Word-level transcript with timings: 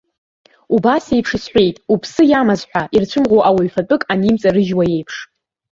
Убас 0.75 1.05
еиԥш 1.13 1.31
исҳәеит, 1.37 1.75
уԥсы 1.93 2.23
иамаз 2.27 2.61
ҳәа 2.69 2.81
ирцәымӷу 2.95 3.41
ауаҩ 3.47 3.69
фатәык 3.73 4.01
анимҵарыжьуа 4.11 4.83
еиԥш. 4.95 5.15